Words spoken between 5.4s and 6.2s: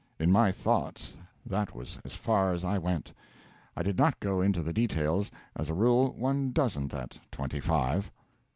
as a rule